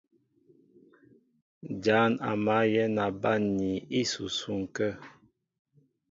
[1.85, 4.89] Ján a mǎl yɛ̌n a banmni ísusuŋ kə̂.